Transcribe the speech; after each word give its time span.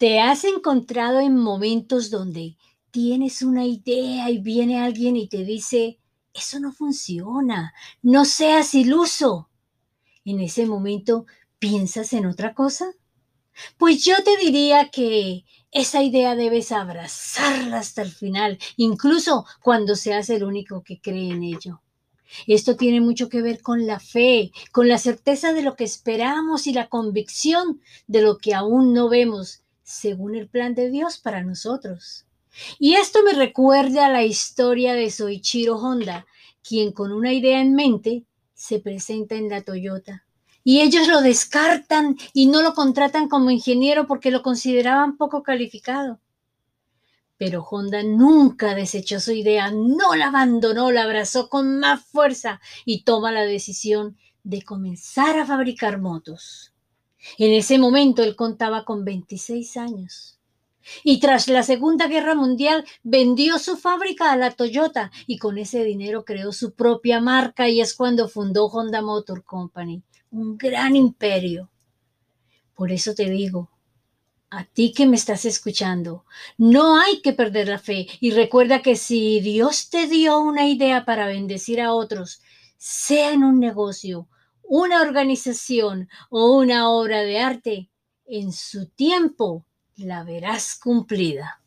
¿Te 0.00 0.18
has 0.18 0.44
encontrado 0.44 1.20
en 1.20 1.36
momentos 1.36 2.08
donde 2.08 2.56
tienes 2.90 3.42
una 3.42 3.66
idea 3.66 4.30
y 4.30 4.38
viene 4.38 4.80
alguien 4.80 5.14
y 5.14 5.28
te 5.28 5.44
dice, 5.44 5.98
eso 6.32 6.58
no 6.58 6.72
funciona, 6.72 7.74
no 8.00 8.24
seas 8.24 8.72
iluso? 8.72 9.50
En 10.24 10.40
ese 10.40 10.64
momento, 10.64 11.26
¿piensas 11.58 12.14
en 12.14 12.24
otra 12.24 12.54
cosa? 12.54 12.86
Pues 13.76 14.02
yo 14.02 14.14
te 14.24 14.38
diría 14.38 14.88
que 14.88 15.44
esa 15.70 16.02
idea 16.02 16.34
debes 16.34 16.72
abrazarla 16.72 17.80
hasta 17.80 18.00
el 18.00 18.10
final, 18.10 18.58
incluso 18.78 19.44
cuando 19.60 19.96
seas 19.96 20.30
el 20.30 20.44
único 20.44 20.82
que 20.82 20.98
cree 20.98 21.28
en 21.28 21.42
ello. 21.42 21.82
Esto 22.46 22.74
tiene 22.74 23.02
mucho 23.02 23.28
que 23.28 23.42
ver 23.42 23.60
con 23.60 23.86
la 23.86 24.00
fe, 24.00 24.50
con 24.72 24.88
la 24.88 24.96
certeza 24.96 25.52
de 25.52 25.60
lo 25.60 25.76
que 25.76 25.84
esperamos 25.84 26.66
y 26.66 26.72
la 26.72 26.88
convicción 26.88 27.82
de 28.06 28.22
lo 28.22 28.38
que 28.38 28.54
aún 28.54 28.94
no 28.94 29.10
vemos 29.10 29.59
según 29.90 30.36
el 30.36 30.48
plan 30.48 30.74
de 30.74 30.90
Dios 30.90 31.18
para 31.18 31.42
nosotros. 31.42 32.26
Y 32.78 32.94
esto 32.94 33.20
me 33.24 33.32
recuerda 33.32 34.06
a 34.06 34.10
la 34.10 34.24
historia 34.24 34.94
de 34.94 35.10
Soichiro 35.10 35.76
Honda, 35.76 36.26
quien 36.62 36.92
con 36.92 37.12
una 37.12 37.32
idea 37.32 37.60
en 37.60 37.74
mente 37.74 38.24
se 38.54 38.78
presenta 38.78 39.34
en 39.34 39.48
la 39.48 39.62
Toyota. 39.62 40.24
Y 40.62 40.80
ellos 40.80 41.08
lo 41.08 41.22
descartan 41.22 42.16
y 42.34 42.46
no 42.46 42.62
lo 42.62 42.74
contratan 42.74 43.28
como 43.28 43.50
ingeniero 43.50 44.06
porque 44.06 44.30
lo 44.30 44.42
consideraban 44.42 45.16
poco 45.16 45.42
calificado. 45.42 46.20
Pero 47.38 47.62
Honda 47.62 48.02
nunca 48.02 48.74
desechó 48.74 49.18
su 49.18 49.32
idea, 49.32 49.70
no 49.70 50.14
la 50.14 50.28
abandonó, 50.28 50.90
la 50.90 51.04
abrazó 51.04 51.48
con 51.48 51.80
más 51.80 52.04
fuerza 52.04 52.60
y 52.84 53.02
toma 53.02 53.32
la 53.32 53.42
decisión 53.42 54.18
de 54.44 54.62
comenzar 54.62 55.38
a 55.38 55.46
fabricar 55.46 55.98
motos. 55.98 56.74
En 57.38 57.52
ese 57.52 57.78
momento 57.78 58.22
él 58.22 58.36
contaba 58.36 58.84
con 58.84 59.04
26 59.04 59.76
años. 59.76 60.38
Y 61.04 61.20
tras 61.20 61.48
la 61.48 61.62
Segunda 61.62 62.08
Guerra 62.08 62.34
Mundial 62.34 62.84
vendió 63.02 63.58
su 63.58 63.76
fábrica 63.76 64.32
a 64.32 64.36
la 64.36 64.50
Toyota 64.50 65.10
y 65.26 65.38
con 65.38 65.58
ese 65.58 65.84
dinero 65.84 66.24
creó 66.24 66.52
su 66.52 66.72
propia 66.74 67.20
marca 67.20 67.68
y 67.68 67.80
es 67.80 67.94
cuando 67.94 68.28
fundó 68.28 68.66
Honda 68.66 69.02
Motor 69.02 69.44
Company, 69.44 70.02
un 70.30 70.56
gran 70.56 70.96
imperio. 70.96 71.70
Por 72.74 72.92
eso 72.92 73.14
te 73.14 73.28
digo, 73.28 73.70
a 74.50 74.64
ti 74.64 74.92
que 74.92 75.06
me 75.06 75.16
estás 75.16 75.44
escuchando, 75.44 76.24
no 76.58 76.98
hay 76.98 77.20
que 77.20 77.32
perder 77.32 77.68
la 77.68 77.78
fe 77.78 78.08
y 78.20 78.32
recuerda 78.32 78.82
que 78.82 78.96
si 78.96 79.40
Dios 79.40 79.90
te 79.90 80.06
dio 80.06 80.40
una 80.40 80.66
idea 80.66 81.04
para 81.04 81.26
bendecir 81.26 81.80
a 81.80 81.92
otros, 81.92 82.40
sea 82.76 83.32
en 83.32 83.44
un 83.44 83.60
negocio, 83.60 84.28
una 84.70 85.02
organización 85.02 86.08
o 86.28 86.56
una 86.56 86.90
obra 86.90 87.22
de 87.22 87.40
arte, 87.40 87.90
en 88.24 88.52
su 88.52 88.86
tiempo 88.86 89.66
la 89.96 90.22
verás 90.22 90.78
cumplida. 90.78 91.59